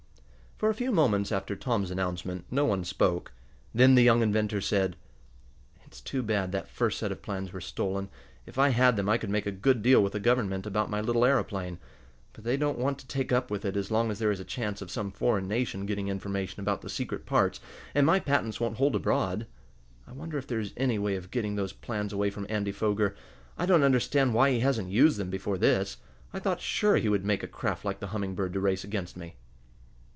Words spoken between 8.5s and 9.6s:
I had them I could make a